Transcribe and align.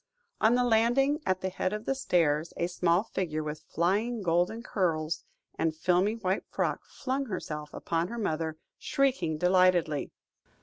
On 0.39 0.55
the 0.55 0.63
landing 0.63 1.21
at 1.27 1.41
the 1.41 1.49
head 1.49 1.73
of 1.73 1.85
the 1.85 1.93
stairs 1.93 2.53
a 2.57 2.65
small 2.65 3.03
figure 3.03 3.43
with 3.43 3.61
flying 3.69 4.23
golden 4.23 4.63
curls, 4.63 5.25
and 5.59 5.75
filmy 5.75 6.15
white 6.15 6.47
frock, 6.49 6.83
flung 6.87 7.27
herself 7.27 7.71
upon 7.71 8.07
her 8.07 8.17
mother, 8.17 8.57
shrieking 8.79 9.37
delightedly. 9.37 10.09